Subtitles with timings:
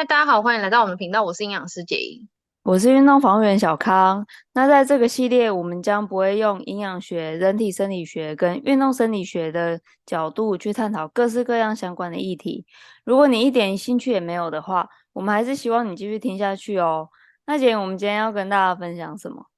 [0.00, 2.26] 嗨，大家好，欢迎来到我们频道，我是营养师杰英，
[2.62, 4.26] 我是运动防护员小康。
[4.54, 12.64] 那在这个系列，我们将不会用营养学、人体生理学跟运动生理学的角度去探讨各式各样相关的议题。
[13.04, 17.10] 如果你一点兴趣也没有的话，我们还是希望你继续听下去哦。
[17.44, 19.49] 那姐，我们今天要跟大家分享什么？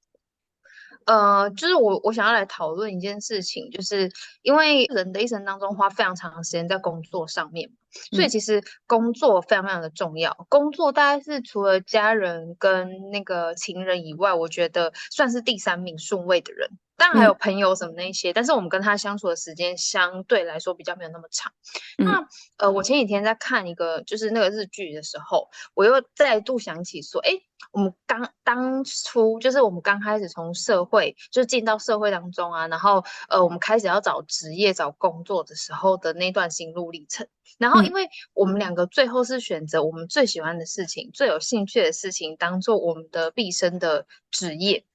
[1.05, 4.09] 呃，就是我我想要来讨论一件事情，就是
[4.41, 7.69] 因为人的一生当中花非常长的时间在工作上面，
[8.11, 10.31] 所以其实工作非常非常的重要。
[10.39, 16.69] 嗯、工作大概是除了家人跟那个情人以外，我觉得算是第三名顺位的人。
[16.97, 21.51] 当然还有朋友什么那些，嗯、但是我们跟他相处的时间相对来说比较没有那么长。
[21.97, 27.31] 嗯、那呃，我前几天在看一个就是那个日剧的时候，我又再度想起说，哎。
[27.71, 37.25] 我们刚当初就是我们刚开始从社会就进到社会当中啊，然后呃，我们开始要找职业、找工作的时候的那段心路历程。
[37.57, 44.85] 然后，因为我们两个最后是选择我们最喜欢的事情、最有兴趣的事情当做我们的毕生的职业。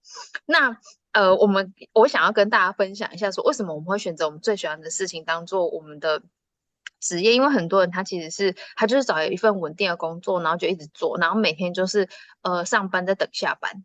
[0.45, 0.79] 那
[1.19, 6.23] 呃，我们我想要跟大家分享一下，说为什么我们会选择我们最喜欢的事情当做我们的。
[7.01, 12.09] 职业，因为很多人他其实是他就是找一份稳定的工作，然后就一直做，然后每天就是
[12.43, 13.85] 呃上班在等下班，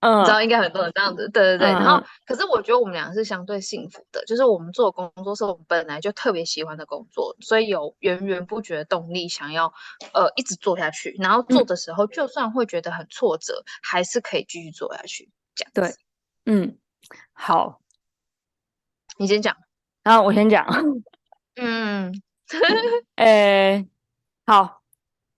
[0.00, 1.68] 嗯，你知道应该很多人这样子，对对对。
[1.68, 9.72] 嗯、然后可是我觉得我们两个是相对幸福的，就是我们做的工作是我们本来就特别喜欢的工作，所以有源源不绝的动力想要
[10.12, 11.14] 呃一直做下去。
[11.20, 15.30] 然后做的时候，就算会觉得很挫折，嗯、还是可以继续做下去。
[15.54, 15.94] 这样对，
[16.50, 16.78] 嗯，
[17.34, 17.82] 好，
[19.18, 19.54] 你先讲，
[20.02, 20.66] 然后我先讲，
[21.56, 22.10] 嗯。
[23.16, 23.86] 呃、欸，
[24.46, 24.82] 好，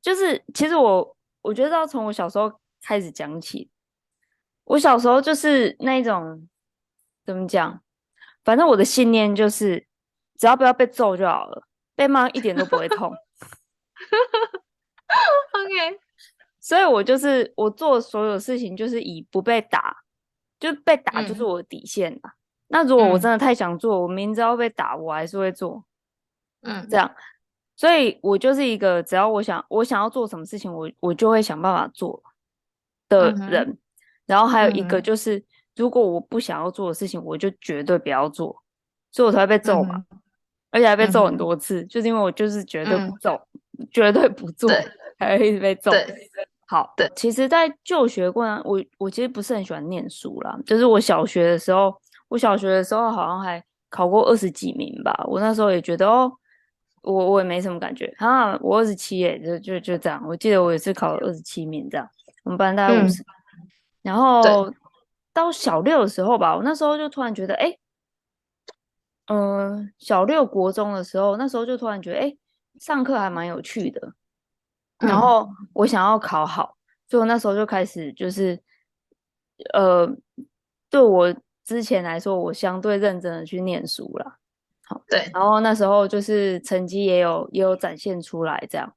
[0.00, 3.68] 就是其实我我觉得要从我小时候开始讲起。
[4.62, 6.48] 我小时候就是那种
[7.24, 7.82] 怎么讲，
[8.44, 9.88] 反正我的信念就是，
[10.38, 11.64] 只要不要被揍就好了，
[11.96, 13.12] 被骂一点都不会痛。
[15.52, 15.98] OK，
[16.60, 20.04] 所以我就是我做所有事情就是以不被打，
[20.60, 22.20] 就被打就是我的底线了。
[22.24, 22.32] 嗯、
[22.68, 25.84] 那如果我真的太想做，我明知道被打，我还是会做。
[26.62, 27.10] 嗯，这样，
[27.74, 32.22] 所以我就是一个只要我想我想要做什么事情，我我就会想办法做
[33.08, 33.66] 的人。
[33.66, 33.78] 嗯、
[34.26, 35.44] 然后还有一个就是，嗯、
[35.76, 38.62] 如果我不想要做的事情，我就绝对不要做，
[39.10, 40.20] 所以我才会被揍嘛，嗯、
[40.70, 43.40] 而且还被揍很多次，嗯、就是因为我就是绝对不揍，
[43.78, 44.70] 嗯、绝对不做，
[45.18, 45.90] 还会一直被揍。
[45.90, 46.30] 对
[46.70, 51.92] 好，的，其实，在就学过程，我我其实不是很喜欢念书啦，就是我小学的时候，
[52.28, 56.32] 我小学的时候好像还考过二十几名吧，我那时候也觉得哦。
[57.02, 60.22] 我我也没什么感觉啊，我二十七耶，就就就这样。
[60.28, 62.06] 我记得我也是考了二十七名这样，
[62.44, 63.22] 我们班大概五十。
[63.22, 63.26] 嗯、
[64.02, 64.70] 然后
[65.32, 67.74] 到小六的时候吧，我那时候就突然觉得，哎，
[69.28, 72.36] 嗯、呃，小六国中的时候，那时候就突然觉得，哎，
[72.78, 74.12] 上课还蛮有趣的。
[75.00, 76.76] 然后我想要考好，
[77.08, 78.60] 所以我那时候就开始就是，
[79.72, 80.08] 呃，
[80.88, 81.34] 对我
[81.64, 84.36] 之前来说，我相对认真的去念书了。
[84.82, 88.92] 好对，然后那时候就是成绩也有也有展现出来，这样，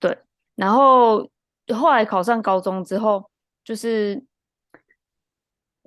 [0.00, 0.18] 对，
[0.56, 1.30] 然后
[1.74, 3.30] 后来考上高中之后，
[3.64, 4.20] 就是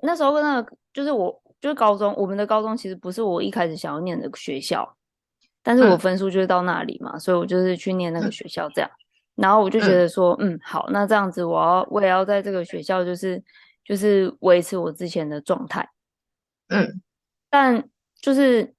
[0.01, 4.95] 那时候那个就是我就是高中，我们的高中其实不是我一开始想要念的学校，
[5.61, 8.89] 但是我分数就是到那里嘛，嗯、所以我就是去念那个学校这样，
[9.35, 13.43] 然后我就觉得说，嗯，嗯，好，那这样子我要我也要在这个学校就是
[13.83, 15.89] 就是维持我之前的状态，
[16.69, 17.01] 嗯，
[17.49, 17.87] 但
[18.21, 18.73] 就是。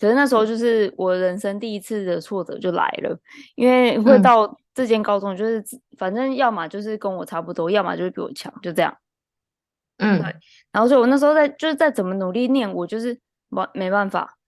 [0.00, 3.20] 可是那时候就是我人生第一次的挫折就来了，
[3.54, 8.96] 因为会到这间高中，就是、嗯、反正要么就是跟我差不多，要么就是比我强，就这样。
[9.98, 10.34] 嗯，对。
[10.72, 14.38] 然后所以我那时候在就是再怎么努力念，我就是没没办法。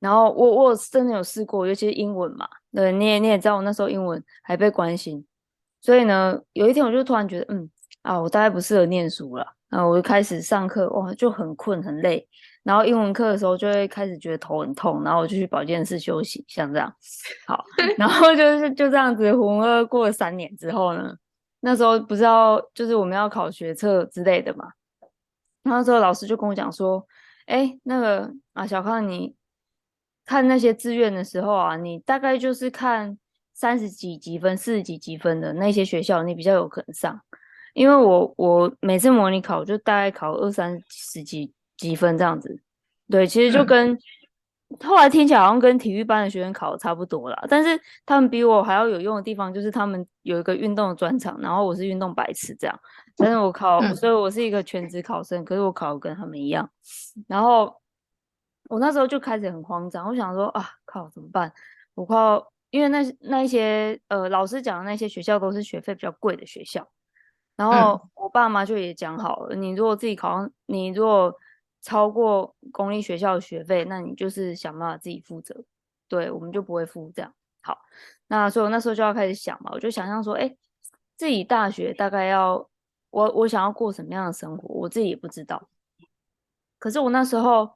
[0.00, 5.24] 然后我我真的有试过，尤其是英文嘛，对，你也你也知道我那时候英文还被关心，
[5.80, 7.70] 所以呢，有一天我就突然觉得，嗯
[8.02, 12.26] 啊，我大概不适合念书了，然后我就开始上课，哇，就很困很累。
[12.62, 16.92] 然后英文课的时候就会开始觉得头很痛，然后我就去保健室休息，像这样。
[17.46, 17.64] 好，
[17.96, 21.14] 然后就是就这样子浑噩过了三年之后呢，
[21.60, 24.66] 那时候不知道就是我们要考学测之类的嘛，
[25.62, 27.04] 然后那时候老师就跟我讲说，
[27.46, 29.34] 哎，那个啊小康，你
[30.30, 33.18] 看那些志愿的时候啊，你大概就是看
[33.52, 37.20] 三十几几分、四十几几分的那些学校，你比较有可能上，
[37.74, 41.52] 因为我我每次模拟考就大概考二三十几。
[41.80, 42.60] 几分这样子，
[43.08, 43.98] 对，其实就跟、嗯、
[44.84, 47.46] 后来听起来好像跟体育班的学生考的差不多啦。
[47.48, 52.80] 但是他们比我还要有用的地方，就是他们有一个运动的专场，然后我是运动白痴这样。
[53.16, 56.68] 但是我考，嗯、所以我是一个全职考生，可是我考的跟他们一样。
[57.26, 57.74] 然后
[58.70, 61.52] 我那时候就开始很慌张，我想说啊，靠，怎么办？
[61.94, 66.88] 我靠因为那那一些呃老师讲的那些学校都是学费比较贵的学校，
[67.56, 71.36] 然后我爸妈就也讲好了，你如果自己考上，你如果
[71.82, 75.64] 超过公立学校的学费，那你就是想办法自己负责，
[76.06, 77.34] 对，我们就不会付这样。
[77.62, 77.76] 好，
[78.28, 80.56] 那所以我那时候就要开始想嘛，我就想象说，哎，
[81.16, 82.68] 自己大学大概要
[83.10, 85.68] 我我想要过什么样的生活，我自己也不知道。
[86.78, 87.74] 可是我那时候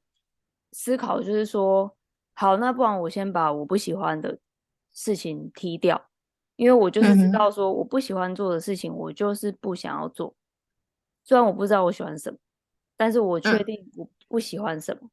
[0.75, 1.97] 思考就是说，
[2.35, 4.39] 好，那不然我先把我不喜欢的。
[4.97, 6.01] 事情踢掉，
[6.55, 10.33] 因为我就是知道说我不喜欢做的事情，我就是不想要做。
[11.25, 12.39] 虽然我不知道我喜欢什么，
[12.97, 15.11] 但是我确定我不喜欢什么，嗯、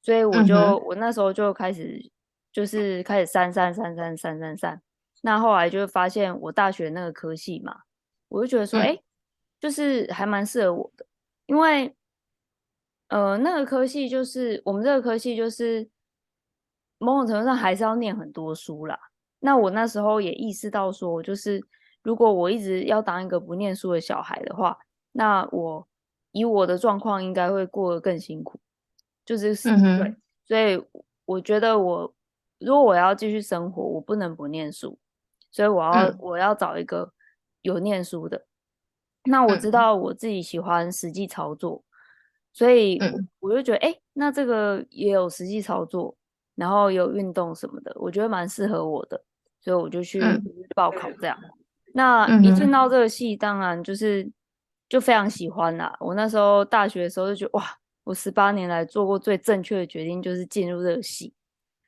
[0.00, 0.54] 所以我就
[0.86, 2.08] 我那时候就开始
[2.52, 4.80] 就是开始删删删删删删删。
[5.22, 7.80] 那后来就发现我大学那个科系嘛，
[8.28, 9.02] 我就觉得说，哎、嗯，
[9.58, 11.04] 就是还蛮适合我的，
[11.46, 11.92] 因为
[13.08, 15.88] 呃那个科系就是我们这个科系就是
[16.98, 18.98] 某种程度上还是要念很多书啦。
[19.38, 21.62] 那我那时候也意识到说，就是
[22.02, 24.78] 如果我一直要当一个不念书的小孩的话，
[25.12, 25.86] 那我
[26.32, 28.58] 以我的状况应该会过得更辛苦，
[29.24, 30.16] 就是是、嗯、对。
[30.44, 30.84] 所以
[31.24, 32.14] 我觉得我
[32.58, 34.98] 如果我要继续生活，我不能不念书，
[35.50, 37.12] 所以我要、嗯、我要找一个
[37.62, 38.46] 有念书的。
[39.24, 41.82] 那我知道我自己喜欢实际操作，
[42.56, 42.98] 所以
[43.38, 46.16] 我就觉得，哎、欸，那这个也有实际操作。
[46.54, 49.22] 然后有运动什么的，我觉得蛮适合我的，
[49.60, 50.22] 所以我就去
[50.74, 51.38] 报考这样。
[51.42, 51.52] 嗯、
[51.92, 54.26] 那一进到这个系，当然就是
[54.88, 55.94] 就非常喜欢啦。
[56.00, 57.62] 我那时候大学的时候就觉得，哇，
[58.04, 61.34] 我十八年来做过最正确的决定就是进入这个系。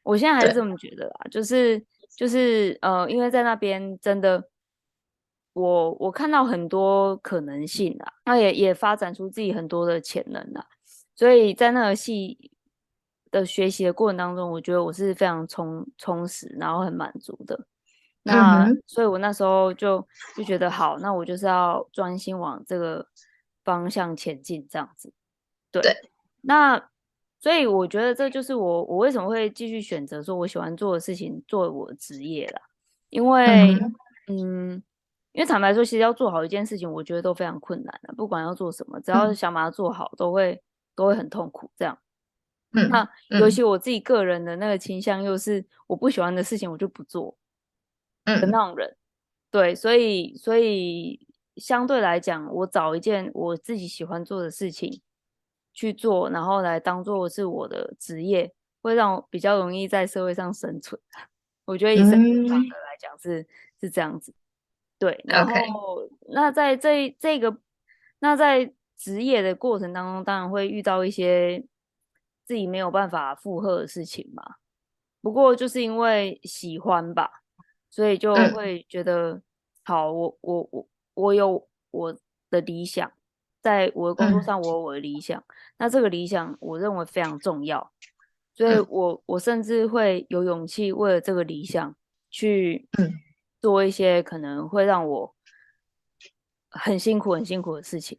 [0.03, 1.83] 我现在还是这么觉得啦，就是
[2.15, 4.51] 就是呃，因为在那边真的，
[5.61, 10.67] 我我看到很多可能性啊，那也也发展出自己很多的潜能啦，
[11.15, 12.51] 所以在那个戏。
[13.31, 17.67] 的学习的过程当中，我觉得我是非常充充实，然后很满足的。
[18.23, 20.03] 那、嗯、所以，我那时候就
[20.35, 23.07] 就觉得好，那我就是要专心往这个
[23.65, 25.13] 方向前进，这样子。
[25.71, 25.83] 对。
[25.83, 25.93] 对
[26.41, 26.83] 那
[27.39, 32.63] 所以，我觉得这就是我我为什么会继续选择说我喜欢做的事情作为我的职业啦。
[33.11, 33.75] 因为
[34.29, 34.83] 嗯，嗯，
[35.39, 38.13] 因为坦白说，其实要做好一件事情，我觉得都非常困难的。
[38.15, 40.61] 不管要做什么，只要是想把它做好，都会
[40.97, 41.71] 都会很痛苦。
[41.77, 41.97] 这样。
[42.73, 43.09] 嗯，那
[43.39, 47.39] 尤其我自己个人的那个倾向，又是我不喜欢的事情，我就不做
[48.25, 48.97] 的那种人。
[49.49, 51.25] 对，所以所以
[51.55, 55.01] 相对来讲，我找一件我自己喜欢做的事情
[55.73, 58.53] 去做，然后来当做是我的职业，
[58.83, 61.01] 会让我比较容易在社会上生存。
[61.65, 63.47] 我觉得以生存法则来讲是
[63.81, 64.35] 是这样子。
[64.99, 67.57] 对，然后那在这这个
[68.19, 71.65] 那在职业的过程当中，当然会遇到一些。
[72.49, 74.55] 自己没有办法负荷的事情嘛，
[75.21, 77.43] 不过就是因为喜欢吧，
[77.91, 79.43] 所以就会觉得、嗯、
[79.85, 80.11] 好。
[80.11, 82.19] 我我我我有我
[82.49, 83.13] 的理想，
[83.61, 85.45] 在我的工作上我有我的理想，嗯、
[85.77, 87.93] 那这个理想我认为非常重要，
[88.55, 91.95] 所以我我甚至会有勇气为了这个理想
[92.31, 92.89] 去
[93.61, 95.35] 做一些可能会让我
[96.71, 98.19] 很辛苦很辛苦的事情。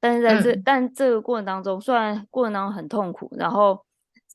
[0.00, 3.84] 但是在这，嗯、但这个过程当中，虽然过程当中很痛苦，然后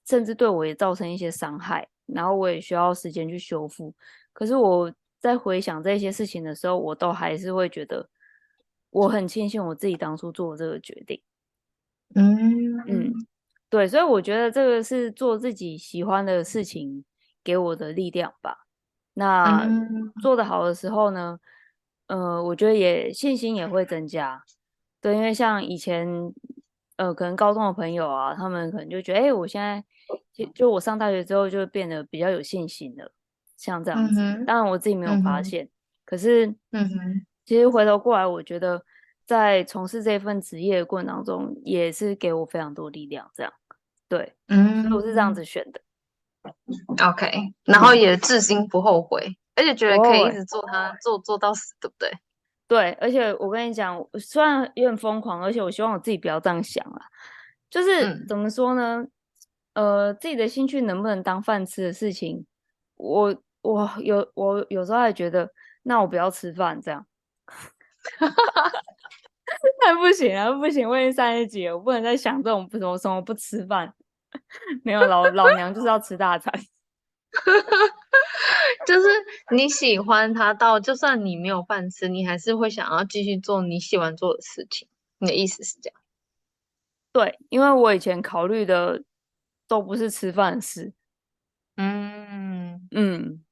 [0.06, 3.94] 甚至对我也造成一些伤害，然后我也需要时间去修复。
[4.34, 8.10] 可是我在回想这些事情的时候，我都还是会觉得
[8.89, 11.22] 我很庆幸我自己当初做这个决定。
[12.16, 13.13] 嗯嗯，
[13.70, 17.06] 对，所以我觉得这个是做自己喜欢的事情
[17.42, 18.62] 给我的力量吧。
[19.13, 19.67] 那
[20.22, 21.39] 做得好的时候呢，
[22.08, 24.43] 呃，我觉得也信心也会增加。
[25.01, 26.08] 对，因为像以前，
[26.96, 29.84] 呃，可能高中的朋友啊，他们可能就觉得，哎，我现在
[30.32, 33.12] 就就我上大学之后就变得比较有信心了，
[33.58, 34.20] 像这样子。
[34.20, 35.70] 嗯、当然我自己没有发现，嗯、
[36.05, 38.84] 可是，嗯哼，其实回头过来，我觉得
[39.25, 43.29] 在从事这份职业的过程当中，也是给我非常多力量。
[43.34, 43.51] 这样，
[44.08, 45.82] 对，嗯，所以我是这样子选的。
[47.04, 52.12] OK，然后也至今不后悔，而且觉得可以一直做它，做做到死，对不对？
[52.68, 57.02] 对，而且我跟你讲，虽然有点疯狂，而且我希望我自己不要这样想啊。
[57.70, 59.06] 就是、嗯、怎么说呢？
[59.74, 62.46] 呃，自己的兴趣能不能当饭吃的事情，
[62.96, 65.50] 我我有我有时候还觉得，
[65.84, 67.06] 那我不要吃饭这样。
[69.86, 70.88] 那不行啊，不行！
[70.90, 73.94] 我已经三十几了，我不能再想这种什么什么不吃饭。
[74.84, 76.54] 没有老老娘就是要吃大餐。
[78.86, 79.08] 就是
[79.52, 84.88] 你喜欢他到，就算你没有饭吃，你还是会想要继续做你喜欢做的事情。
[85.18, 86.00] 你的意思是这样？
[87.12, 89.04] 对，因为我以前考虑的
[89.68, 90.94] 都不是吃饭的事。
[91.78, 93.44] 嗯嗯，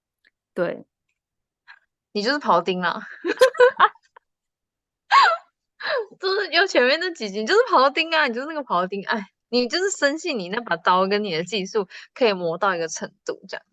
[0.53, 0.85] 对，
[2.11, 3.01] 你就是庖丁啊，
[6.19, 13.65] 就是有前面那几集，你就是庖丁啊，你就是那个庖丁，哎，你就是深信你那把刀跟你的技术可以磨到一个程度，这样。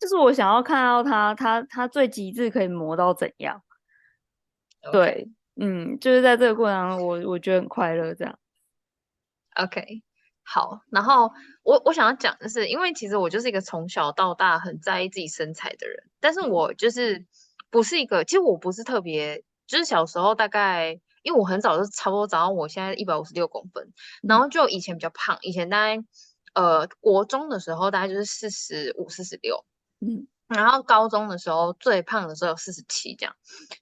[0.00, 3.62] 就是我想要看到他，他他最极致可以磨到怎样
[4.82, 4.90] ？Okay.
[4.90, 8.38] 对，嗯，就是在这个过程当中，我我觉得很快乐，这样。
[9.56, 10.02] OK，
[10.42, 11.30] 好，然后
[11.62, 17.26] 我我想要讲的是，因为其实我就是一个从小到大很在意自己身材的人，但是我就是
[17.68, 26.02] 不是一个，其实我不是特别，就是小时候大概，因为我很早就差不多长到我现在一百五十六公分，然后就以前比较胖，以前大概
[26.54, 29.64] 呃国中的时候大概就是四十五、四十六，
[30.00, 30.26] 嗯。
[30.52, 33.36] 然后高中的时候最胖的时候有四十七，这样，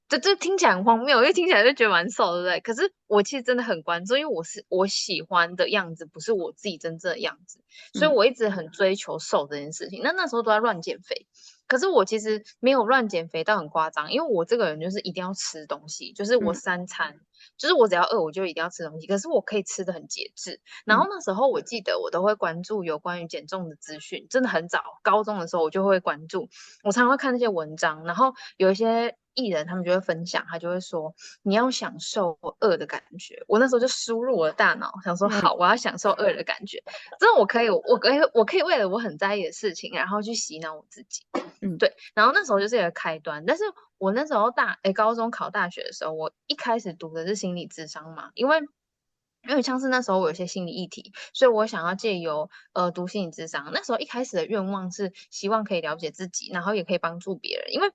[0.06, 2.60] 这这听起来很荒谬，因为听起来就觉得蛮瘦，对不对？
[2.60, 7.58] 可是我其实真的很关注，因为我是我喜欢的样子，不是我自己真正的样子，
[7.94, 10.02] 所以我一直很追求瘦这件事情。
[10.02, 11.26] 那那时候都在乱减肥。
[11.68, 17.20] 可是我其实没有乱减肥，到很夸张，因为我这个人就是一定要吃东西，就是我三餐，嗯、
[17.56, 19.06] 就是我只要饿，我就一定要吃东西。
[19.06, 20.60] 可是我可以吃的很节制。
[20.84, 26.48] 然后那时候我记得我都会关注有关于减重的资讯，真的很早，高中的时候我就会关注，
[26.82, 29.16] 我常常会看那些文章，然后有一些。
[29.38, 33.44] 艺人他们就会分享，他就会说你要享受饿的感觉。
[33.46, 36.82] 我那时候就输入我的大脑，想说好，我要享受饿的感觉。
[37.20, 41.22] 真的，我可以，我可以，我可以为了我很在意的事情，然后去洗脑我自己。
[41.60, 41.94] 嗯，对。
[42.14, 43.46] 然后那时候就是一个开端。
[43.46, 43.62] 但是
[43.98, 48.58] 我那时候大诶，高中考大学的时候，我一开始读的是心理智商嘛，因为
[49.48, 53.70] 因为像是那时候我有些心理议题，所以我想要借由呃读心理智商。
[53.72, 57.88] 那时候一开始的愿望是希望可以了解自己，然后也可以帮助别人，因为。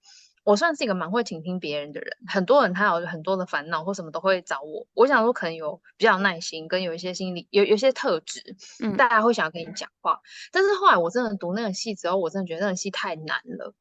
[0.44, 4.86] 我算是一个蛮会倾听别人的人，很多人他有很多的烦恼或什么都会找我。
[4.94, 10.20] 我想说可能有比较耐心，跟有一些心理有有一些特质，嗯，大家会想要跟你讲话。
[10.52, 13.74] 但是后来我真的读那个戏之后，我真的觉得那个戏太难了。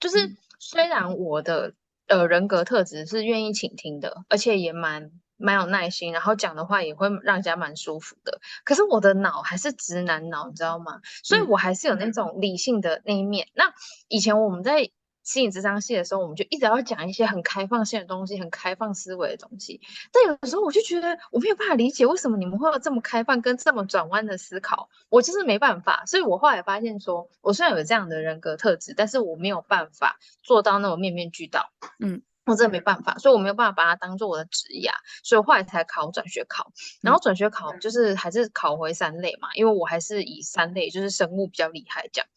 [0.00, 1.74] 就是虽然我的
[2.06, 8.40] 呃人格特质是愿意倾听的，而且也蛮蛮有耐心，然后讲的话也会让人家蛮舒服的。
[8.64, 11.00] 可是我的脑还是直男脑，你知道吗？
[11.22, 13.46] 所以我还是有那种理性的那一面。
[13.48, 13.74] 嗯，那
[14.08, 14.90] 以前我们在。
[15.28, 19.78] 心理咨商系的时候，我们就一直要讲一些很开放性的东西，很开放思维的东西。
[20.10, 26.04] 但有的时候，我就觉得我没有办法理解为什么你们会有这么开放跟这么转弯的思考，我就是没办法。
[26.06, 31.70] 所以我后来发现说，我虽然有这样的人格特质，但是我没有办法做到那种面面俱到。
[31.98, 32.22] 嗯。
[32.48, 34.90] 我真的没办法，所以我没有办法把它当做我的职业，
[35.22, 36.72] 所以我后来才考转学考。
[37.02, 42.28] 然后转学考就是还是考回三类嘛，因为我还是以三类就是生物比较厉害这样。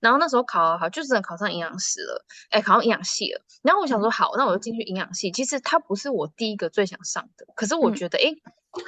[0.00, 3.40] 然后那时候考好，就只能考上营养师了，哎，考上营养系了。
[3.62, 5.30] 然后我想说好，那我就进去营养系。
[5.30, 8.24] 其实它不是我第一个最想上的，可是我觉得哎，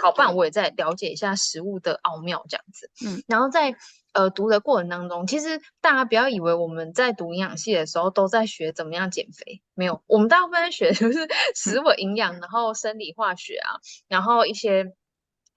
[0.02, 2.90] 好办，我也在了解一下食物的奥妙这样子。
[3.06, 3.75] 嗯，然后在。
[4.16, 13.76] 呃，读的过程当中，其实大家不要以为我们在读营养系的时候都在学怎么样减肥，没有，我们大部分在学的就是 食物营养，然后生理化学啊，
[14.08, 14.94] 然后一些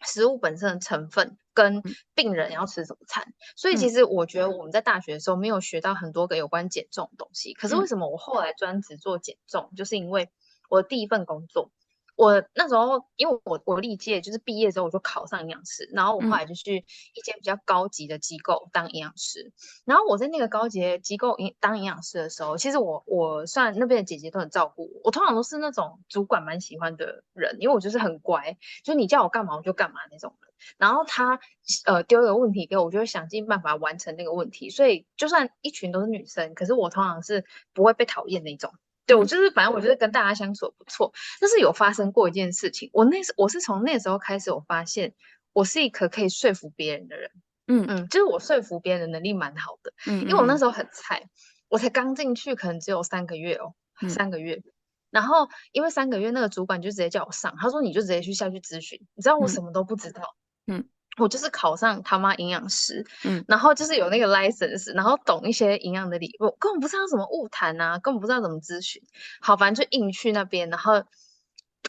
[0.02, 1.82] 食物本身的成分跟
[2.14, 3.34] 病人要吃什么餐。
[3.56, 7.54] 所以其实我觉得我们在大学的时候没有学到很多个有关减重的东西。
[7.54, 10.30] 可是为什么我后来专职做减重，就是因为
[10.70, 11.72] 我的第一份工作。
[12.20, 19.44] 我那时候，因为我我历届就是毕业之后我就考上营养师，然后我后来就去一间比较高级的机构当营养师。
[19.44, 19.54] 嗯、
[19.86, 30.52] 然后我在那个高级的机构营当营养师的时候，其实我我算那边的姐姐都很照顾我，我通常都是那种主管蛮喜欢的人，因为我就是很乖，就你叫我干嘛我就干嘛那种人。
[30.78, 31.40] 然后他
[31.86, 34.70] 呃丢一个问题给我，我就会想尽办法完成那个问题。
[34.70, 38.74] 所以就算一群都是女生，可是我通常是不会被讨厌那种。
[39.10, 41.12] 对，我就是，反正我觉得跟大家相处不错。
[41.42, 45.16] 但是有发生过一件事情，我那时我是从那时候开始，我发现
[45.52, 47.32] 我是一个可以说服别人的人。
[47.66, 49.92] 嗯嗯，就是我说服别人的能力蛮好的。
[50.06, 51.28] 嗯，因为我那时候很菜，
[51.70, 53.74] 我才刚进去，可能只有三个月哦，
[54.08, 54.54] 三个月。
[54.58, 54.72] 嗯、
[55.10, 59.00] 然后因为三个月，那个主管就直接叫我上，他说你就直接去下去咨询。
[59.16, 60.36] 你知道我什么都不知道。
[60.68, 60.78] 嗯。
[60.78, 60.90] 嗯
[61.20, 69.02] 我就是考上他妈营养师，嗯，然后就是有那个 license，然后懂一些营养的理论，根本不知道怎么物谈啊，根本不知道怎么咨询。
[69.42, 71.04] 好，反正就硬去那边，然后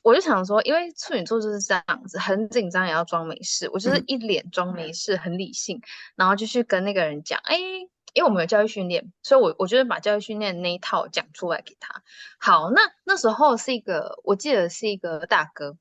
[0.03, 5.83] 我就想说，因为处女座就是这样子，很紧张也要装没事，我就是一脸装没事，很理性，嗯、
[6.17, 7.57] 然后就去跟那个人讲，哎，
[8.15, 12.03] 因为我们有教育训练，所以我我就是把教育训练那一套讲出来给他。
[12.39, 15.77] 好，那那时候是一个，我记得是一个大哥，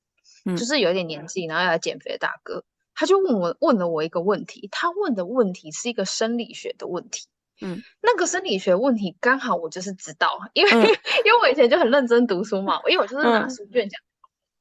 [0.46, 2.63] 嗯、就是有点年纪，然后要来减肥的大哥。
[3.00, 7.27] 他就问我问了我一个问题，他问的问题是一个生理学的问题，
[7.62, 14.01] 嗯，那个生理学问题刚好我就是知道，因为、嗯、因为我以前就很认真读书嘛，因为我就是拿书卷讲，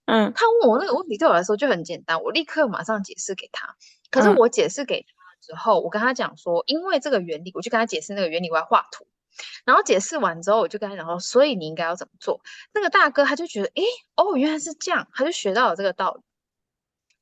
[0.04, 3.74] 嗯，他问我那个问题对我来说就很简单，我立刻马上解释给他。
[4.08, 5.08] 可是我解释给他
[5.40, 9.04] 之后，我跟他讲说，因为这个原理，我就跟他解释那个原理，我要画图，
[9.64, 12.40] 然后解释完之后，我就跟他讲说，所以你应该要怎么做。
[12.72, 13.82] 那个大哥他就觉得，诶，
[14.14, 16.22] 哦，原来是这样，他就学到了这个道理。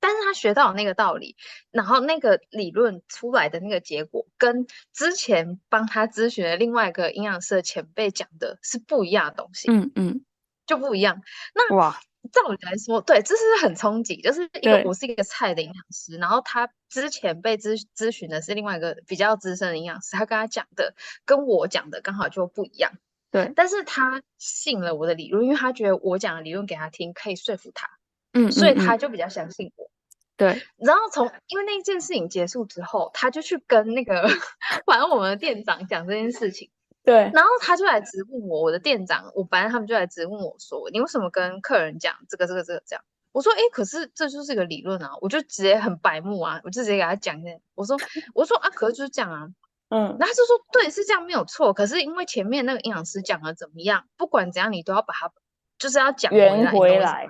[0.00, 1.36] 但是他学到那个道理，
[1.70, 9.70] 然后那个理论出来的那个结果，跟之前帮他咨询的另外一个营养师的前辈讲的是不一样的东西。
[9.70, 10.24] 嗯嗯，
[10.66, 11.22] 就不一样。
[11.54, 12.00] 那哇。
[12.32, 14.20] 照理来说，对，这是很冲击。
[14.20, 22.90] 就是一个我是一个菜的营养师，然后他之前被咨咨询的是另外一个比较资深的营养师，他跟他讲的跟我讲的刚好就不一样。
[23.30, 27.88] 对，但是他信了我的理论，因为他觉得我讲的理论给他听可以说服他，
[28.36, 29.90] 嗯，所以他就比较相信我。
[30.36, 34.28] 对，然后从因为那件事情结束之后，他就去跟那个
[34.84, 36.70] 反正我们的店长讲这件事情。
[37.02, 43.04] 对，然后他就来质问我，我的店长，我反正他们就来质问我说，你为什么跟客人讲这个这个这个这样？
[43.32, 47.96] 我说，哎，可是这就是一个理论啊，我就直接很白目啊，我就直接给他讲一下，我说，
[48.34, 49.46] 我说啊，可是就是这样啊，
[49.90, 55.30] 嗯，然后他就说，对，是这样没有错，可是因为前面那个营养师讲的怎么样，不管怎样，你都要把它，
[55.78, 57.28] 就是要讲圆回来，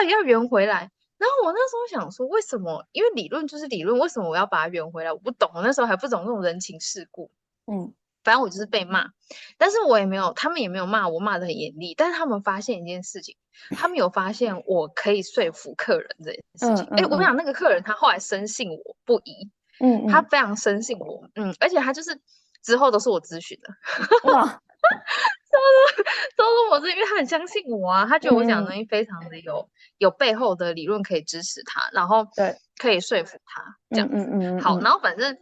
[0.00, 0.90] 对，要圆回来。
[1.18, 2.86] 然后我那时候想说，为什么？
[2.92, 5.12] 因为理论就是理论，为什么我要把它圆回来？
[5.12, 7.30] 我不懂，我那时候还不懂那种人情世故，
[7.66, 7.92] 嗯。
[8.22, 9.10] 反正我就是被骂，
[9.58, 11.94] 但是我也没有，他们也没有骂我，骂的很严厉。
[11.94, 13.36] 但是他们发现一件事情，
[13.76, 16.86] 他们有发现我可以说服客人这件事情。
[16.86, 22.18] 哎、嗯嗯嗯，我跟你讲，那个客人他后来深信我不疑，嗯，嗯，他非常深信我，嗯，而且他就是
[22.62, 24.58] 之后都是我咨询的，哇，
[26.36, 35.36] 都是我，是因为他很相信我啊，他觉得我讲的东西非常的有、嗯、有背后的理论可以支持他，然后对，可以说服他这样子，嗯好，然后反正。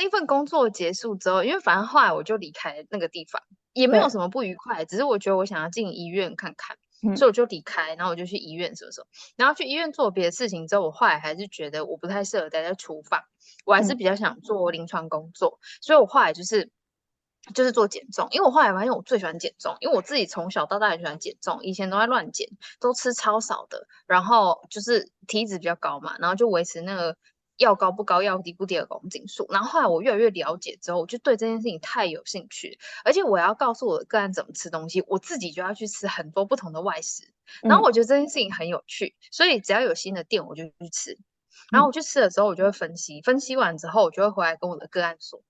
[0.00, 3.42] 那份工作结束之后，因为反正后来我就离开那个地方，
[3.72, 9.06] 也没有什么不愉快，只是我觉得我想要进医院看看，嗯、所以我就离开，然后我就去医院，什么什么，
[9.36, 13.20] 然后去医院做别的事情之后，我后来还是觉得我不太适合待在厨房，
[13.66, 16.70] 我还是比较想做临床工作，嗯、所以我后来就是
[17.54, 22.48] 就是做减重，因为我后来发现我最喜欢减重，因为我自己从小到大很喜欢减重，以前都在乱减，
[22.80, 27.16] 都吃超少的，然后就是体脂比较高嘛，然后就维持那个。
[27.58, 29.44] 要高不高，要低不低的公斤数。
[29.50, 32.78] 然后后来我越来越了解之后，我就对这件事情太有兴趣。
[33.04, 37.24] 而且我要告诉我的个案怎么吃东西，我自己就要去吃很多不同的外食。
[37.60, 41.18] 然后我觉得这件事情很有趣，嗯、所以只要有新的店，我就去吃。
[41.72, 45.42] 然后我去吃了之后，我就会分析，分析完之后，我就会回来跟我的个案说。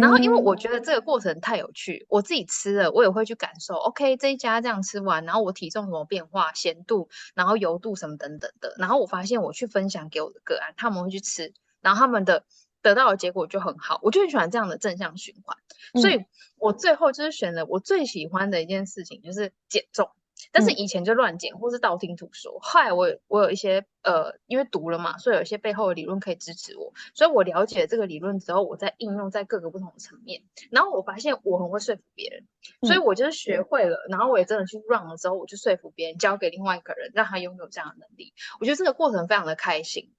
[0.00, 3.74] 然后，因为我觉得这个过程太有趣，我自己吃了，我也会去感受。
[3.74, 8.74] OK，这一家这样吃完，然后我体重什么变化、咸度，然后油度什么等等的。
[8.78, 12.44] 然后我发现我去分享给我的个案，他们会去吃，然后他们的
[12.82, 14.00] 得到的结果就很好。
[14.02, 15.56] 我就很喜欢这样的正向循环，
[16.02, 16.24] 所以
[16.58, 20.10] 我最后就是选了我最喜欢的一件事情，就是减重。
[20.52, 22.58] 但是以前就乱减，或是道听途说。
[22.60, 26.92] 后来我我有一些呃，因为读了嘛，所以有一些背后的理论可以支持我。
[27.14, 30.42] 所以我了解这个理论之后，我再应用在各个不同的层面。
[30.70, 32.46] 然后我发现我很会说服别人，
[32.82, 33.98] 所以我就是学会了。
[34.08, 38.32] 然后我也真的去 run 了之后，我就说服别人，交给另外一个人，让他拥有这样的能力。
[38.60, 40.12] 我觉得这个过程非常的开心，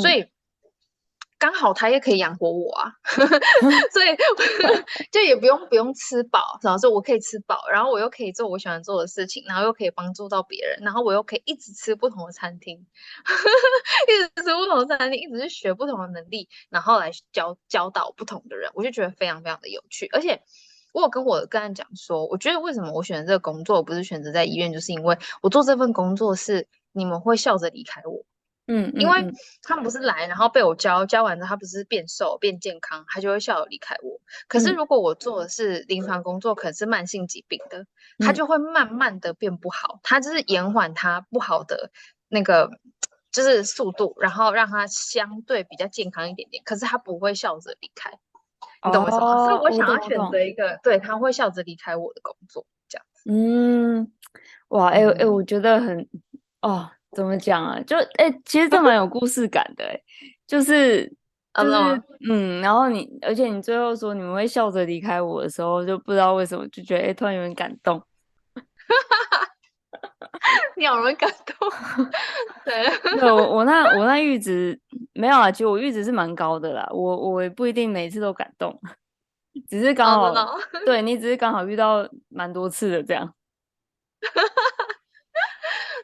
[0.00, 0.28] 所以。
[1.38, 2.92] 刚好他也可以养活我啊，
[3.92, 4.16] 所以
[5.10, 12.78] 就也不用不用吃饱，然后说我可以吃饱，然后我又可以做我喜欢做的事情，然后又可以帮助到别人，然后我又可以一直吃不同的餐厅，
[14.08, 20.08] 一直吃不同的餐厅，一直去学不同的能力，然后来教教导不同的人，我就觉得非常非常的有趣。
[20.12, 20.40] 而且
[20.92, 28.24] 我有跟我的个案讲说，我觉得为什么我选择这个工作，不是选择在医院，就是因为我做这份工作是你们会笑着离开我。
[28.66, 29.30] 嗯，因为
[29.62, 34.18] 他们不是来，然后被我教教完之后，他不是变瘦变健康，他就会笑着离开我。
[34.48, 37.84] 可是如果我做的是临床工作，可能是慢性疾病的，
[38.20, 41.90] 他就会慢慢的变不好，他就是延缓他不好的
[42.28, 42.70] 那个
[43.30, 46.62] 就是速度，然后让他相对比较健康一点点。
[46.64, 48.18] 可是他不会笑着离开，
[48.86, 49.46] 你懂我意思吗？
[49.46, 53.30] 所以我想要选择一个对他会笑着离开我的工作，这样子。
[53.30, 54.10] 嗯，
[54.68, 56.08] 哇，哎、欸、哎、欸，我觉得很
[56.62, 56.90] 哦。
[57.14, 57.80] 怎么讲啊？
[57.86, 59.98] 就哎、欸，其实这蛮有故事感的，哎，
[60.46, 61.06] 就是
[61.54, 68.02] 就是嗯，然后你，而且你最后说你们会笑着离开我的时候，就不知道为什么就觉得哎、欸，突然有点感动，
[70.76, 71.70] 你好容易感动，
[72.64, 74.78] 对，对我我那我那阈值
[75.12, 78.80] 没有啊，其实我阈值是蛮高的啦，我我也不一定每次都感动，
[79.68, 80.60] 只是刚好，oh.
[80.84, 83.32] 对你只是刚好遇到蛮多次的这样，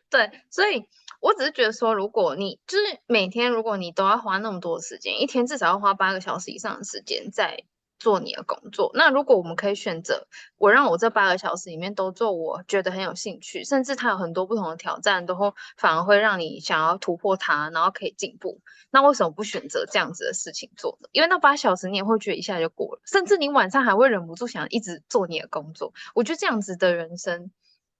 [0.08, 0.86] 对，所以。
[1.20, 7.64] 我只是觉得说，如果你就是每天，如果你都要花那么多时间，一天至少要花八个小时以上的时间在
[7.98, 8.90] 做你的工作。
[8.94, 18.62] 那如果我们可以选择，我让我这八个小时里面都做我觉得很有兴趣，甚至它有很多不同的挑战，都会反而会让你想要突破它，然后可以进步。
[18.90, 21.08] 那为什么不选择这样子的事情做呢？
[21.12, 25.92] 因为那八小时你也会觉得一下就过了，甚至你晚上还会忍不住想一直做你的工作。
[26.14, 27.50] 我觉得这样子的人生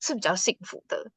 [0.01, 1.11] 是比较幸福的。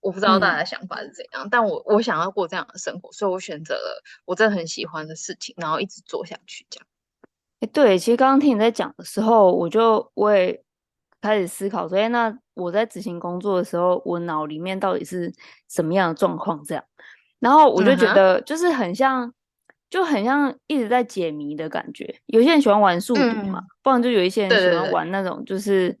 [0.00, 6.86] 我不知道大家的想法是怎样，嗯、但我我想要过这样的生活，所以我选择了我真的很喜欢的事情，然后一直做下去这样。
[7.60, 10.62] 哎，对，其实刚刚听你在讲的时候，我就我也
[11.20, 15.30] 开始思考说，哎，那我在执行工作的时候，我脑里面到底是
[15.68, 16.64] 什么样的状况？
[16.64, 16.82] 这样，
[17.38, 19.34] 然后我就觉得就是很像，嗯、
[19.90, 22.18] 就很像一直在解谜的感觉。
[22.26, 25.94] 有些人喜欢玩数独嘛，嗯、不然就有一些人喜欢玩那种，就是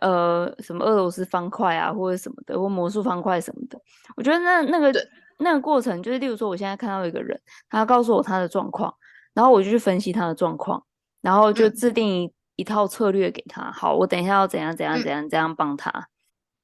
[0.00, 3.80] 呃，什么俄罗斯方块啊，或者什么的，或魔术方块什么的。
[4.16, 4.92] 我觉得那那个
[5.38, 8.94] 那个过程，就是例如说，我现在看到一个人，他告诉我他的状况，
[9.34, 10.84] 然后我就去分析他的状况。
[11.20, 13.72] 然后就制定一一套策略给他。
[13.72, 16.08] 好，我等一下要怎样怎样怎样怎样帮他。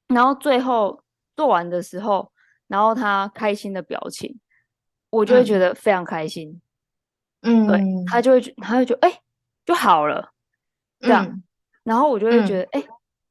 [0.07, 1.03] 然后最后
[1.35, 2.31] 做完的时候，
[2.67, 4.39] 然后他开心的表情，
[5.09, 6.61] 我就会觉得非常开心。
[7.41, 9.19] 嗯，对，他就会觉，他会觉得，哎，
[9.65, 10.31] 就好了，
[11.01, 11.43] 这样。
[11.83, 12.83] 然后我就会觉得，哎，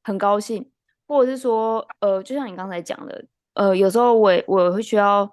[0.05, 0.71] 很高兴。
[1.05, 5.29] 或者是说，呃，就像你刚才讲的，呃，有时候我我会需要，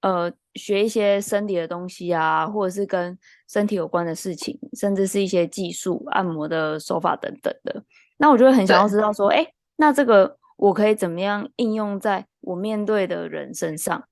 [0.00, 0.32] 呃。
[0.56, 7.82] 学一些身体的东西啊，或者是跟身体有关的事情，甚至是一些技术、按摩的手法等等的。
[8.18, 14.04] 那我就会很想要知道说，哎对，那这个我可以怎么样应用在我面对的人身上？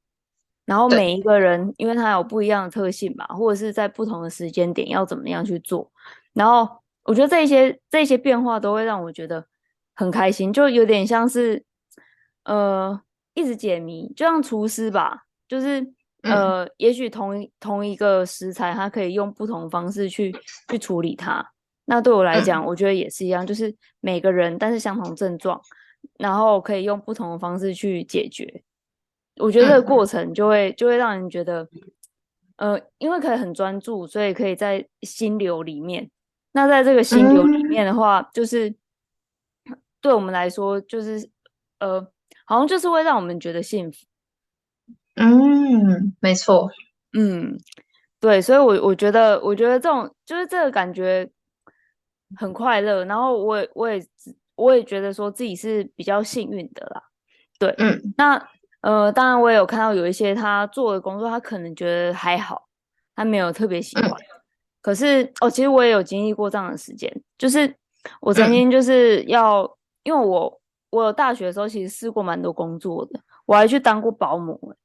[0.67, 5.93] 然后每一个人，因为他有不一样的特性嘛，或者是在不同的时间点要怎么样去做。
[6.33, 6.69] 然后
[7.05, 9.47] 我觉得这些这些变化都会让我觉得
[9.95, 11.65] 很开心，就有点像是
[12.45, 13.01] 呃
[13.35, 15.93] 一直解谜，就像厨师吧，就是。
[16.25, 20.33] 呃，也许同一同一个食材，它可以用不同方式去
[20.69, 21.45] 去处理它。
[21.87, 25.61] 那对我来讲，我觉得也是一样，就是每个人，但是相同症状，
[26.21, 28.63] 然后可以用不同的方式去解决。
[29.41, 31.69] 我觉得这个过程就会就会让人觉得，
[32.55, 36.09] 呃，因为可以很专注，所以可以在心流里面。
[36.53, 38.73] 那在这个心流里面的话，就是
[40.03, 41.31] 对我们来说，就是
[41.79, 42.07] 呃，
[42.45, 43.99] 好像就是会让我们觉得幸福。
[45.15, 46.69] 嗯，没错，
[47.13, 47.57] 嗯，
[48.21, 51.31] 对，所以我，我我觉得，我觉得这种就是这个感觉
[52.37, 54.03] 很快乐，然后我也我也
[54.57, 57.03] 我也觉得说自己是比较幸运的啦，
[57.59, 58.49] 对，嗯，那
[58.81, 62.67] 呃，当然我也有看到有一些他做的工作，他可能觉得还好，
[63.15, 64.17] 他没有特别喜欢，嗯、
[64.81, 67.77] 可是哦，其实我也有经历过这样的时间，就是
[68.21, 69.71] 我曾经就是要，嗯、
[70.03, 70.61] 因为我
[70.91, 74.77] 我有大学的时候其实试过蛮多工作的，我还去当过保姆、欸。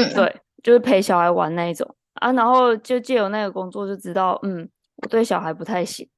[0.00, 6.08] 嗯，对，就是陪小孩玩那一种啊，然后就借由那个工作就知道，嗯，我对小孩不太行。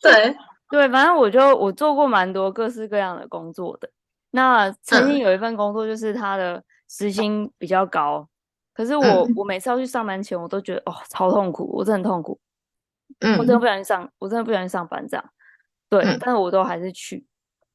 [0.00, 0.36] 对
[0.70, 3.88] 对，反正我就我做过蛮多各式各样的工作的。
[4.30, 8.26] 那曾经有一份工作就是他的时薪比较高，
[8.72, 12.40] 可是我、嗯、我每次要去上班前，我都觉得哦超痛苦，我真的很痛苦。
[13.22, 15.24] 嗯，我真的不想上，我真的不想去上班这样。
[15.88, 17.26] 对，嗯、但是我都还是去。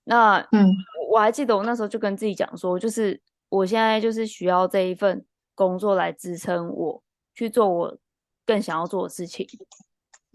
[0.04, 0.74] 那嗯。
[1.10, 7.02] 我还记得我那时候就跟自己讲说，就是我现在就是需要这一份工作来支撑我
[7.34, 7.98] 去做我
[8.46, 9.48] 更想要做的事情。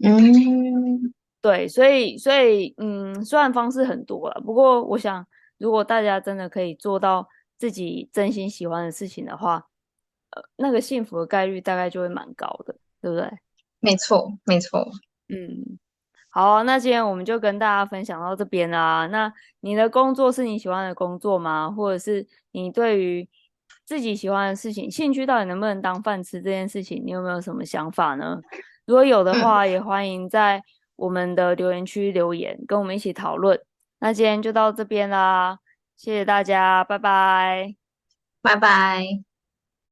[0.03, 5.25] 嗯， 对，所以所以嗯，虽然方式很多了，不过我想，
[5.59, 9.67] 如果大家真的可以做到自己真心喜欢的事情的话，
[10.31, 13.31] 呃，那个幸福的概率大概就会蛮高的，对不对？
[13.83, 14.89] 没错，没错，
[15.27, 15.77] 嗯。
[16.29, 19.05] 好，那今天我们就跟大家分享到这边啦。
[19.11, 21.69] 那你的工作是你喜欢的工作吗？
[21.69, 23.29] 或者是你对于
[23.85, 28.41] 自己喜欢的事情，兴趣到底能不能当饭吃这件事情，你有没有什么想法呢？
[28.85, 30.63] 如果有的话，也欢迎在
[30.95, 33.61] 我们的留言区留言，跟我们一起讨论。
[33.99, 35.59] 那今天就到这边啦，
[35.95, 37.75] 谢谢大家，拜拜，
[38.41, 39.32] 拜拜。